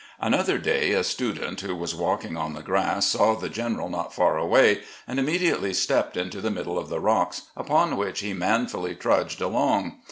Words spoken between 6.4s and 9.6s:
the middle of the rocks, upon which he manfully trudged